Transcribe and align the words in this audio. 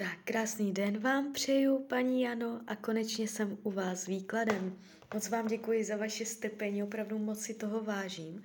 Tak, 0.00 0.18
krásný 0.24 0.72
den 0.72 0.98
vám 0.98 1.32
přeju, 1.32 1.78
paní 1.78 2.22
Jano, 2.22 2.60
a 2.66 2.76
konečně 2.76 3.28
jsem 3.28 3.58
u 3.62 3.70
vás 3.70 4.06
výkladem. 4.06 4.78
Moc 5.14 5.28
vám 5.28 5.46
děkuji 5.46 5.84
za 5.84 5.96
vaše 5.96 6.26
stepení, 6.26 6.82
opravdu 6.82 7.18
moc 7.18 7.40
si 7.40 7.54
toho 7.54 7.82
vážím. 7.84 8.42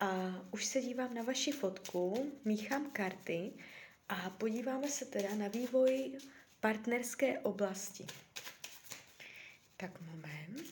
A 0.00 0.40
už 0.50 0.64
se 0.64 0.80
dívám 0.80 1.14
na 1.14 1.22
vaši 1.22 1.52
fotku, 1.52 2.32
míchám 2.44 2.90
karty 2.90 3.52
a 4.08 4.30
podíváme 4.30 4.88
se 4.88 5.04
teda 5.04 5.34
na 5.34 5.48
vývoj 5.48 6.12
partnerské 6.60 7.38
oblasti. 7.38 8.06
Tak 9.76 10.00
moment. 10.00 10.69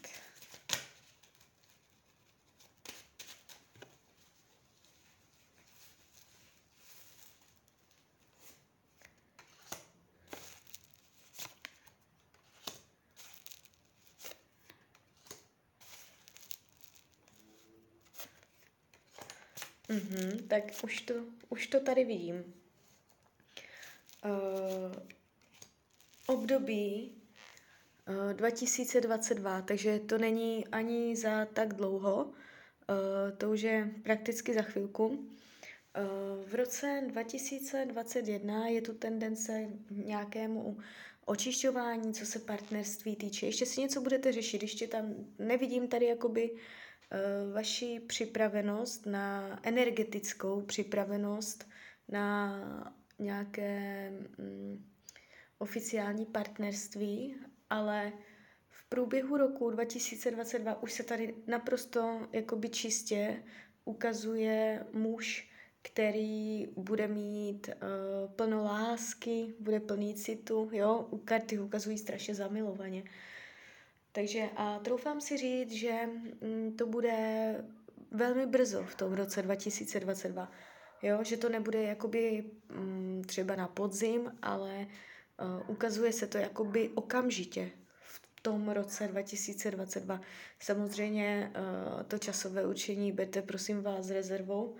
Mm-hmm, 19.88 20.46
tak 20.48 20.64
už 20.84 21.00
to, 21.00 21.14
už 21.48 21.66
to 21.66 21.80
tady 21.80 22.04
vidím. 22.04 22.54
Uh, 24.24 24.92
období 26.26 27.12
uh, 28.08 28.32
2022, 28.32 29.62
takže 29.62 29.98
to 29.98 30.18
není 30.18 30.66
ani 30.66 31.16
za 31.16 31.44
tak 31.44 31.74
dlouho, 31.74 32.24
uh, 32.24 32.32
to 33.38 33.50
už 33.50 33.60
je 33.60 33.90
prakticky 34.02 34.54
za 34.54 34.62
chvilku. 34.62 35.06
Uh, 35.06 35.24
v 36.46 36.54
roce 36.54 37.02
2021 37.06 38.66
je 38.66 38.82
tu 38.82 38.94
tendence 38.94 39.68
nějakému 39.90 40.78
očišťování, 41.24 42.14
co 42.14 42.26
se 42.26 42.38
partnerství 42.38 43.16
týče. 43.16 43.46
Ještě 43.46 43.66
si 43.66 43.80
něco 43.80 44.00
budete 44.00 44.32
řešit, 44.32 44.62
ještě 44.62 44.86
tam 44.86 45.14
nevidím 45.38 45.88
tady 45.88 46.06
jakoby 46.06 46.50
uh, 46.50 46.58
Eh, 46.60 46.87
vaši 47.52 48.00
připravenost 48.06 49.06
na 49.06 49.58
energetickou 49.62 50.60
připravenost 50.60 51.68
na 52.08 52.60
nějaké 53.18 54.10
mm, 54.38 54.84
oficiální 55.58 56.26
partnerství, 56.26 57.36
ale 57.70 58.12
v 58.68 58.88
průběhu 58.88 59.36
roku 59.36 59.70
2022 59.70 60.82
už 60.82 60.92
se 60.92 61.02
tady 61.02 61.34
naprosto 61.46 62.28
jakoby 62.32 62.68
čistě 62.68 63.42
ukazuje 63.84 64.86
muž, 64.92 65.50
který 65.82 66.66
bude 66.76 67.08
mít 67.08 67.68
uh, 67.68 68.32
plno 68.32 68.64
lásky, 68.64 69.54
bude 69.60 69.80
plný 69.80 70.14
citu, 70.14 70.70
jo, 70.72 71.08
u 71.10 71.18
karty 71.18 71.58
ukazují 71.58 71.98
strašně 71.98 72.34
zamilovaně. 72.34 73.02
Takže 74.12 74.50
a 74.56 74.78
troufám 74.78 75.20
si 75.20 75.36
říct, 75.36 75.72
že 75.72 76.06
mm, 76.40 76.76
to 76.76 76.86
bude 76.86 77.14
velmi 78.10 78.46
brzo 78.46 78.82
v 78.84 78.94
tom 78.94 79.12
roce 79.12 79.42
2022. 79.42 80.52
Jo, 81.02 81.24
že 81.24 81.36
to 81.36 81.48
nebude 81.48 81.82
jakoby 81.82 82.44
mm, 82.68 83.22
třeba 83.26 83.56
na 83.56 83.68
podzim, 83.68 84.32
ale 84.42 84.86
uh, 84.86 85.70
ukazuje 85.70 86.12
se 86.12 86.26
to 86.26 86.38
jakoby 86.38 86.88
okamžitě 86.88 87.70
v 88.00 88.40
tom 88.42 88.68
roce 88.68 89.08
2022. 89.08 90.20
Samozřejmě 90.60 91.52
uh, 91.56 92.02
to 92.02 92.18
časové 92.18 92.66
učení 92.66 93.12
berte 93.12 93.42
prosím 93.42 93.82
vás 93.82 94.06
s 94.06 94.10
rezervou. 94.10 94.64
Uh, 94.64 94.78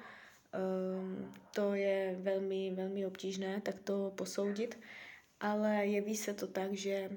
to 1.55 1.75
je 1.75 2.17
velmi, 2.21 2.75
velmi 2.75 3.07
obtížné 3.07 3.61
tak 3.61 3.81
to 3.81 4.13
posoudit, 4.15 4.81
ale 5.41 5.87
jeví 5.87 6.17
se 6.17 6.35
to 6.35 6.47
tak, 6.47 6.75
že 6.75 7.11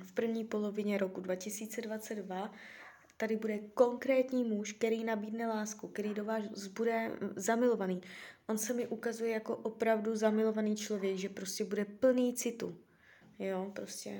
v 0.00 0.12
první 0.12 0.44
polovině 0.44 0.98
roku 0.98 1.20
2022 1.20 2.52
tady 3.16 3.36
bude 3.36 3.58
konkrétní 3.58 4.44
muž, 4.44 4.72
který 4.72 5.04
nabídne 5.04 5.46
lásku, 5.46 5.88
který 5.88 6.14
do 6.14 6.24
vás 6.24 6.66
bude 6.66 7.10
zamilovaný. 7.36 8.00
On 8.48 8.58
se 8.58 8.74
mi 8.74 8.86
ukazuje 8.86 9.30
jako 9.30 9.56
opravdu 9.56 10.16
zamilovaný 10.16 10.76
člověk, 10.76 11.16
že 11.16 11.28
prostě 11.28 11.64
bude 11.64 11.84
plný 11.84 12.34
citu. 12.34 12.78
Jo, 13.38 13.72
prostě 13.74 14.10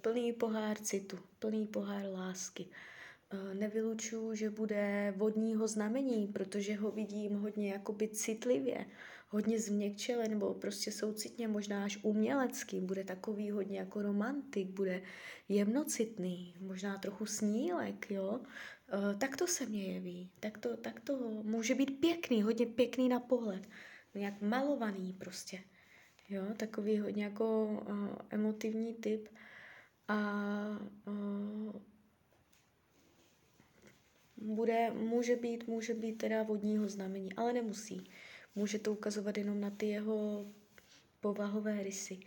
plný 0.00 0.32
pohár 0.32 0.78
citu, 0.78 1.18
plný 1.38 1.66
pohár 1.66 2.06
lásky. 2.06 2.66
Eh, 3.30 3.54
nevylučuju, 3.54 4.34
že 4.34 4.50
bude 4.50 5.14
vodního 5.16 5.68
znamení, 5.68 6.26
protože 6.26 6.74
ho 6.74 6.90
vidím 6.90 7.34
hodně 7.34 7.72
jakoby 7.72 8.08
citlivě 8.08 8.86
hodně 9.34 9.58
změkčele 9.60 10.28
nebo 10.28 10.54
prostě 10.54 10.92
soucitně, 10.92 11.48
možná 11.48 11.84
až 11.84 11.98
umělecký, 12.02 12.80
bude 12.80 13.04
takový 13.04 13.50
hodně 13.50 13.78
jako 13.78 14.02
romantik, 14.02 14.68
bude 14.68 15.02
jemnocitný, 15.48 16.54
možná 16.60 16.98
trochu 16.98 17.26
snílek, 17.26 18.10
jo, 18.10 18.40
e, 18.40 19.16
tak 19.18 19.36
to 19.36 19.46
se 19.46 19.66
mě 19.66 19.92
jeví, 19.92 20.30
tak 20.40 20.58
to, 20.58 20.76
tak 20.76 21.00
to 21.00 21.18
může 21.42 21.74
být 21.74 22.00
pěkný, 22.00 22.42
hodně 22.42 22.66
pěkný 22.66 23.08
na 23.08 23.20
pohled, 23.20 23.68
nějak 24.14 24.40
malovaný 24.40 25.12
prostě, 25.12 25.60
jo, 26.28 26.42
takový 26.56 26.98
hodně 26.98 27.24
jako 27.24 27.64
uh, 27.66 28.08
emotivní 28.30 28.94
typ 28.94 29.28
a 30.08 30.48
uh, 31.06 31.72
bude, 34.36 34.90
může 34.90 35.36
být, 35.36 35.66
může 35.66 35.94
být 35.94 36.12
teda 36.12 36.42
vodního 36.42 36.88
znamení, 36.88 37.32
ale 37.34 37.52
nemusí. 37.52 38.10
Může 38.54 38.78
to 38.78 38.92
ukazovat 38.92 39.38
jenom 39.38 39.60
na 39.60 39.70
ty 39.70 39.86
jeho 39.86 40.46
povahové 41.20 41.82
rysy. 41.82 42.20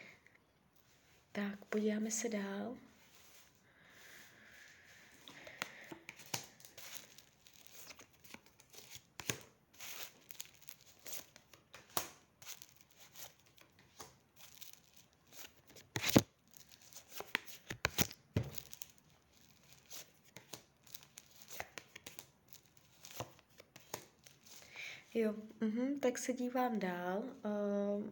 Tak, 1.31 1.65
podíváme 1.65 2.11
se 2.11 2.29
dál. 2.29 2.77
Jo, 25.17 25.33
uh-huh, 25.61 25.99
tak 25.99 26.17
se 26.17 26.33
dívám 26.33 26.79
dál, 26.79 27.23
uh, 27.23 28.03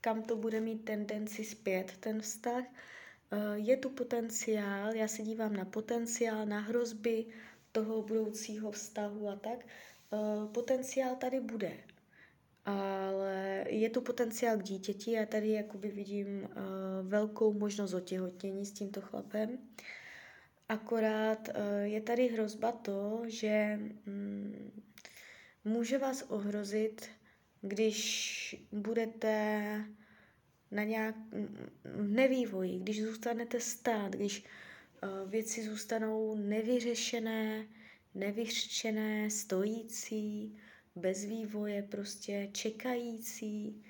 kam 0.00 0.22
to 0.22 0.36
bude 0.36 0.60
mít 0.60 0.84
tendenci 0.84 1.44
zpět, 1.44 1.92
ten 2.00 2.20
vztah. 2.20 2.64
Uh, 2.64 3.54
je 3.54 3.76
tu 3.76 3.90
potenciál, 3.90 4.94
já 4.94 5.08
se 5.08 5.22
dívám 5.22 5.56
na 5.56 5.64
potenciál, 5.64 6.46
na 6.46 6.60
hrozby 6.60 7.26
toho 7.72 8.02
budoucího 8.02 8.70
vztahu 8.70 9.28
a 9.28 9.36
tak. 9.36 9.66
Uh, 10.10 10.52
potenciál 10.52 11.16
tady 11.16 11.40
bude, 11.40 11.72
ale 12.64 13.64
je 13.68 13.90
tu 13.90 14.00
potenciál 14.00 14.56
k 14.58 14.62
dítěti, 14.62 15.12
já 15.12 15.26
tady 15.26 15.50
jakoby 15.52 15.88
vidím 15.88 16.42
uh, 16.42 16.48
velkou 17.08 17.52
možnost 17.52 17.94
otěhotnění 17.94 18.66
s 18.66 18.72
tímto 18.72 19.00
chlapem. 19.00 19.58
Akorát 20.68 21.48
uh, 21.48 21.54
je 21.82 22.00
tady 22.00 22.28
hrozba 22.28 22.72
to, 22.72 23.22
že 23.26 23.80
um, 24.06 24.72
může 25.64 25.98
vás 25.98 26.24
ohrozit, 26.28 27.08
když 27.62 28.56
budete 28.72 29.84
na 30.70 30.84
nějak 30.84 31.16
nevývoji, 31.96 32.78
když 32.78 33.02
zůstanete 33.02 33.60
stát, 33.60 34.12
když 34.12 34.44
uh, 35.02 35.30
věci 35.30 35.64
zůstanou 35.64 36.34
nevyřešené, 36.34 37.66
nevyřčené, 38.14 39.30
stojící, 39.30 40.56
bez 40.96 41.24
vývoje, 41.24 41.82
prostě 41.82 42.48
čekající, 42.52 43.84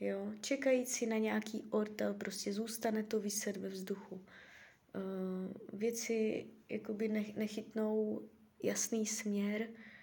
jo, 0.00 0.32
čekající 0.40 1.06
na 1.06 1.18
nějaký 1.18 1.64
ortel, 1.70 2.14
prostě 2.14 2.52
zůstane 2.52 3.02
to 3.02 3.20
vyset 3.20 3.56
ve 3.56 3.68
vzduchu. 3.68 4.14
Uh, 4.14 5.80
věci 5.80 6.46
jakoby 6.68 7.08
nechytnou 7.36 8.22
jasný 8.62 9.06
směr, 9.06 9.68
Eh, 9.68 9.97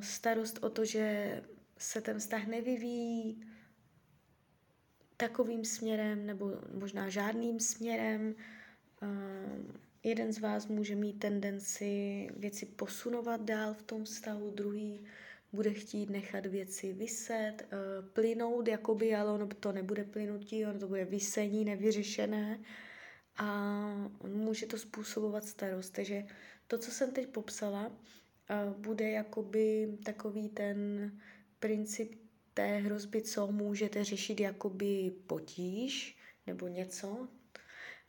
starost 0.00 0.58
o 0.62 0.70
to, 0.70 0.84
že 0.84 1.42
se 1.78 2.00
ten 2.00 2.18
vztah 2.18 2.46
nevyvíjí 2.46 3.42
takovým 5.16 5.64
směrem 5.64 6.26
nebo 6.26 6.52
možná 6.74 7.08
žádným 7.08 7.60
směrem. 7.60 8.34
Eh, 9.02 9.06
jeden 10.02 10.32
z 10.32 10.38
vás 10.38 10.66
může 10.66 10.94
mít 10.94 11.12
tendenci 11.12 12.28
věci 12.36 12.66
posunovat 12.66 13.40
dál 13.40 13.74
v 13.74 13.82
tom 13.82 14.04
vztahu, 14.04 14.50
druhý 14.50 15.04
bude 15.52 15.72
chtít 15.72 16.10
nechat 16.10 16.46
věci 16.46 16.92
vyset, 16.92 17.54
eh, 17.62 17.66
plynout, 18.12 18.68
jakoby, 18.68 19.14
ale 19.14 19.32
ono 19.32 19.46
to 19.46 19.72
nebude 19.72 20.04
plynutí, 20.04 20.66
ono 20.66 20.78
to 20.78 20.88
bude 20.88 21.04
vysení 21.04 21.64
nevyřešené 21.64 22.60
a 23.36 23.48
může 24.26 24.66
to 24.66 24.78
způsobovat 24.78 25.44
starost. 25.44 25.90
Takže 25.90 26.24
to, 26.66 26.78
co 26.78 26.90
jsem 26.90 27.12
teď 27.12 27.28
popsala, 27.28 27.92
bude 28.78 29.10
jakoby 29.10 29.98
takový 30.04 30.48
ten 30.48 31.10
princip 31.60 32.14
té 32.54 32.76
hrozby, 32.76 33.22
co 33.22 33.46
můžete 33.46 34.04
řešit 34.04 34.40
jakoby 34.40 35.12
potíž 35.26 36.18
nebo 36.46 36.68
něco, 36.68 37.28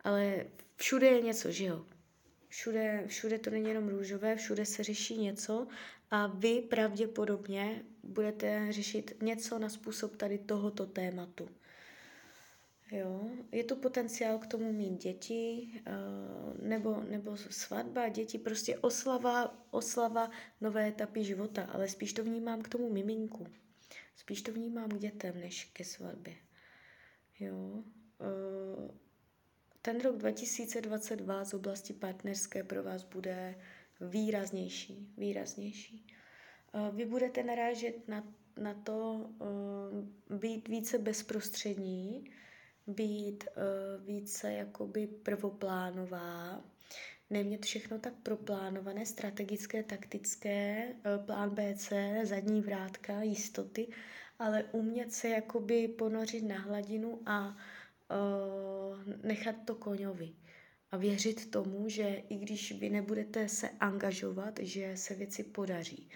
ale 0.01 0.45
všude 0.75 1.07
je 1.07 1.21
něco, 1.21 1.51
že 1.51 1.65
jo? 1.65 1.85
Všude, 2.47 3.03
všude 3.07 3.39
to 3.39 3.49
není 3.49 3.69
jenom 3.69 3.87
růžové, 3.89 4.35
všude 4.35 4.65
se 4.65 4.83
řeší 4.83 5.17
něco 5.17 5.67
a 6.11 6.27
vy 6.27 6.61
pravděpodobně 6.61 7.83
budete 8.03 8.67
řešit 8.69 9.13
něco 9.21 9.59
na 9.59 9.69
způsob 9.69 10.15
tady 10.15 10.37
tohoto 10.37 10.85
tématu. 10.85 11.49
Jo, 12.91 13.29
je 13.51 13.63
tu 13.63 13.75
potenciál 13.75 14.39
k 14.39 14.47
tomu 14.47 14.73
mít 14.73 15.01
děti, 15.01 15.69
eh, 15.85 15.91
nebo, 16.61 17.01
nebo 17.01 17.37
svatba, 17.37 18.09
děti, 18.09 18.39
prostě 18.39 18.79
oslava, 18.79 19.65
oslava 19.71 20.31
nové 20.61 20.87
etapy 20.87 21.23
života, 21.23 21.63
ale 21.63 21.87
spíš 21.87 22.13
to 22.13 22.23
vnímám 22.23 22.61
k 22.61 22.69
tomu 22.69 22.89
miminku. 22.89 23.47
Spíš 24.15 24.41
to 24.41 24.51
vnímám 24.51 24.89
k 24.89 24.99
dětem, 24.99 25.39
než 25.39 25.65
ke 25.65 25.83
svatbě. 25.83 26.35
Jo. 27.39 27.83
Eh, 28.21 28.91
ten 29.81 30.01
rok 30.01 30.17
2022 30.17 31.45
z 31.45 31.53
oblasti 31.53 31.93
partnerské 31.93 32.63
pro 32.63 32.83
vás 32.83 33.03
bude 33.03 33.55
výraznější, 34.01 35.13
výraznější. 35.17 36.07
Eh, 36.73 36.91
vy 36.91 37.05
budete 37.05 37.43
narážet 37.43 38.07
na, 38.07 38.33
na 38.57 38.73
to 38.73 39.29
být 40.29 40.67
více 40.67 40.97
bezprostřední, 40.97 42.31
být 42.87 43.43
uh, 43.47 44.05
více 44.05 44.53
jakoby 44.53 45.07
prvoplánová, 45.07 46.63
nemět 47.29 47.65
všechno 47.65 47.99
tak 47.99 48.13
proplánované, 48.23 49.05
strategické, 49.05 49.83
taktické, 49.83 50.87
uh, 50.93 51.25
plán 51.25 51.49
BC, 51.49 51.93
zadní 52.23 52.61
vrátka, 52.61 53.21
jistoty, 53.21 53.87
ale 54.39 54.63
umět 54.71 55.13
se 55.13 55.29
jakoby 55.29 55.87
ponořit 55.87 56.41
na 56.43 56.59
hladinu 56.59 57.21
a 57.25 57.47
uh, 57.47 59.13
nechat 59.23 59.55
to 59.65 59.75
koňovi. 59.75 60.33
A 60.91 60.97
věřit 60.97 61.51
tomu, 61.51 61.89
že 61.89 62.23
i 62.29 62.35
když 62.37 62.79
vy 62.79 62.89
nebudete 62.89 63.49
se 63.49 63.69
angažovat, 63.69 64.59
že 64.61 64.97
se 64.97 65.15
věci 65.15 65.43
podaří. 65.43 66.09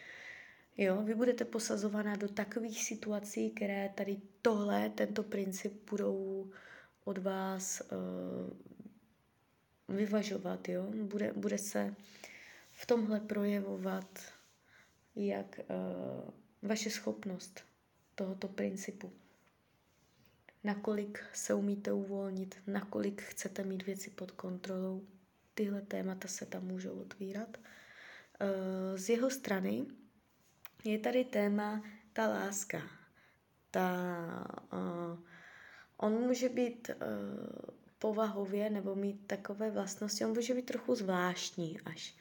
Jo, 0.77 1.03
vy 1.03 1.15
budete 1.15 1.45
posazovaná 1.45 2.15
do 2.15 2.27
takových 2.27 2.83
situací, 2.83 3.51
které 3.51 3.89
tady 3.95 4.18
tohle, 4.41 4.89
tento 4.89 5.23
princip 5.23 5.89
budou 5.89 6.51
od 7.03 7.18
vás 7.18 7.81
uh, 7.81 9.95
vyvažovat, 9.95 10.69
jo. 10.69 10.83
Bude, 10.83 11.33
bude 11.33 11.57
se 11.57 11.95
v 12.71 12.85
tomhle 12.85 13.19
projevovat 13.19 14.21
jak 15.15 15.59
uh, 15.59 16.29
vaše 16.62 16.89
schopnost 16.89 17.63
tohoto 18.15 18.47
principu. 18.47 19.12
Nakolik 20.63 21.23
se 21.33 21.53
umíte 21.53 21.94
uvolnit, 21.94 22.56
nakolik 22.68 23.21
chcete 23.21 23.63
mít 23.63 23.85
věci 23.85 24.09
pod 24.09 24.31
kontrolou. 24.31 25.07
Tyhle 25.53 25.81
témata 25.81 26.27
se 26.27 26.45
tam 26.45 26.63
můžou 26.63 26.91
otvírat. 26.91 27.57
Uh, 27.57 28.97
z 28.97 29.09
jeho 29.09 29.29
strany 29.29 29.85
je 30.83 31.00
tady 31.00 31.25
téma 31.25 31.83
ta 32.13 32.28
láska, 32.28 32.81
ta, 33.72 33.92
uh, 34.74 35.19
on 35.98 36.13
může 36.13 36.50
být 36.50 36.89
uh, 36.89 37.75
povahově 38.00 38.69
nebo 38.69 38.95
mít 38.95 39.28
takové 39.28 39.72
vlastnosti, 39.72 40.25
on 40.25 40.33
může 40.33 40.54
být 40.54 40.66
trochu 40.66 40.95
zvláštní 40.95 41.80
až. 41.86 42.16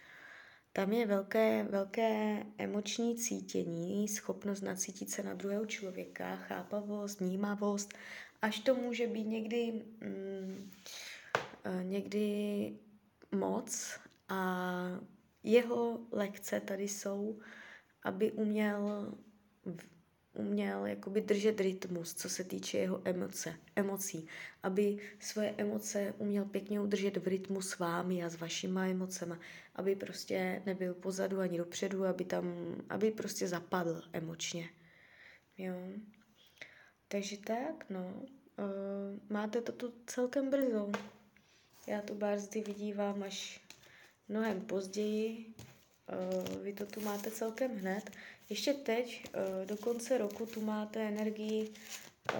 Tam 0.72 0.92
je 0.92 1.06
velké, 1.06 1.62
velké 1.62 2.42
emoční 2.58 3.16
cítění, 3.16 4.08
schopnost 4.08 4.60
nacítit 4.60 5.10
se 5.10 5.22
na 5.22 5.34
druhého 5.34 5.66
člověka, 5.66 6.36
chápavost, 6.36 7.20
vnímavost, 7.20 7.94
až 8.42 8.58
to 8.58 8.74
může 8.74 9.06
být 9.06 9.26
někdy, 9.26 9.72
mm, 10.00 10.70
uh, 11.66 11.84
někdy 11.84 12.72
moc 13.32 14.00
a 14.28 15.00
jeho 15.42 16.00
lekce 16.12 16.60
tady 16.60 16.88
jsou 16.88 17.38
aby 18.02 18.32
uměl, 18.32 19.12
uměl 20.34 20.86
jakoby 20.86 21.20
držet 21.20 21.60
rytmus, 21.60 22.14
co 22.14 22.28
se 22.28 22.44
týče 22.44 22.78
jeho 22.78 23.02
emoce, 23.04 23.54
emocí. 23.76 24.26
Aby 24.62 24.98
svoje 25.18 25.54
emoce 25.58 26.14
uměl 26.18 26.44
pěkně 26.44 26.80
udržet 26.80 27.16
v 27.16 27.26
rytmu 27.26 27.62
s 27.62 27.78
vámi 27.78 28.24
a 28.24 28.28
s 28.28 28.36
vašima 28.40 28.86
emocema. 28.86 29.38
Aby 29.76 29.96
prostě 29.96 30.62
nebyl 30.66 30.94
pozadu 30.94 31.40
ani 31.40 31.58
dopředu, 31.58 32.04
aby 32.04 32.24
tam, 32.24 32.76
aby 32.88 33.10
prostě 33.10 33.48
zapadl 33.48 34.02
emočně. 34.12 34.70
Jo. 35.58 35.74
Takže 37.08 37.36
tak, 37.36 37.90
no. 37.90 38.22
Uh, 38.58 39.18
máte 39.28 39.60
to 39.60 39.72
tu 39.72 39.94
celkem 40.06 40.50
brzo. 40.50 40.92
Já 41.86 42.02
tu 42.02 42.14
bárzdy 42.14 42.62
vidívám 42.62 43.22
až 43.22 43.60
mnohem 44.28 44.60
později. 44.60 45.54
Eh, 46.12 46.58
vy 46.62 46.72
to 46.72 46.86
tu 46.86 47.00
máte 47.00 47.30
celkem 47.30 47.76
hned. 47.76 48.10
Ještě 48.48 48.74
teď, 48.74 49.24
eh, 49.34 49.66
do 49.66 49.76
konce 49.76 50.18
roku, 50.18 50.46
tu 50.46 50.60
máte 50.60 51.00
energii 51.08 51.72
eh, 52.32 52.36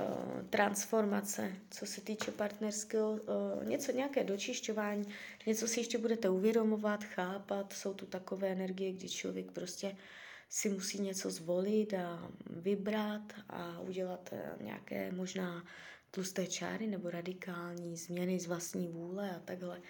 transformace, 0.50 1.52
co 1.70 1.86
se 1.86 2.00
týče 2.00 2.30
partnerského, 2.30 3.20
něco, 3.64 3.92
nějaké 3.92 4.24
dočišťování, 4.24 5.06
něco 5.46 5.68
si 5.68 5.80
ještě 5.80 5.98
budete 5.98 6.28
uvědomovat, 6.28 7.04
chápat, 7.04 7.72
jsou 7.72 7.94
tu 7.94 8.06
takové 8.06 8.48
energie, 8.48 8.92
kdy 8.92 9.08
člověk 9.08 9.52
prostě 9.52 9.96
si 10.48 10.68
musí 10.68 11.02
něco 11.02 11.30
zvolit 11.30 11.94
a 11.94 12.30
vybrat 12.50 13.32
a 13.48 13.80
udělat 13.80 14.34
nějaké 14.60 15.12
možná 15.12 15.64
tlusté 16.10 16.46
čáry 16.46 16.86
nebo 16.86 17.10
radikální 17.10 17.96
změny 17.96 18.40
z 18.40 18.46
vlastní 18.46 18.88
vůle 18.88 19.30
a 19.30 19.38
takhle. 19.38 19.80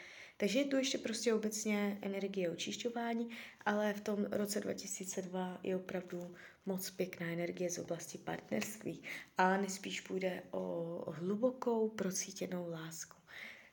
Takže 0.41 0.59
je 0.59 0.65
tu 0.65 0.77
ještě 0.77 0.99
prostě 0.99 1.35
obecně 1.35 1.99
energie 2.03 2.51
očišťování, 2.51 3.29
ale 3.65 3.93
v 3.93 4.01
tom 4.01 4.25
roce 4.25 4.61
2002 4.61 5.61
je 5.63 5.77
opravdu 5.77 6.35
moc 6.67 6.91
pěkná 6.91 7.27
energie 7.27 7.71
z 7.71 7.79
oblasti 7.79 8.19
partnerství. 8.19 9.03
A 9.39 9.57
nespíš 9.57 10.01
půjde 10.01 10.43
o 10.51 11.05
hlubokou 11.13 11.89
procítěnou 11.89 12.71
lásku. 12.71 13.17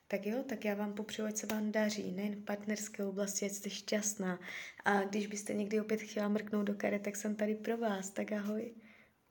Tak 0.07 0.25
jo, 0.25 0.43
tak 0.49 0.65
já 0.65 0.75
vám 0.75 0.93
popřeju, 0.93 1.27
ať 1.27 1.37
se 1.37 1.47
vám 1.47 1.71
daří, 1.71 2.11
nejen 2.11 2.35
v 2.35 2.43
partnerské 2.43 3.03
oblasti, 3.03 3.45
ať 3.45 3.51
jste 3.51 3.69
šťastná. 3.69 4.39
A 4.85 5.03
když 5.03 5.27
byste 5.27 5.53
někdy 5.53 5.81
opět 5.81 6.01
chtěla 6.01 6.27
mrknout 6.27 6.65
do 6.65 6.73
karet, 6.73 7.01
tak 7.01 7.15
jsem 7.15 7.35
tady 7.35 7.55
pro 7.55 7.77
vás. 7.77 8.09
Tak 8.09 8.31
ahoj. 8.31 8.73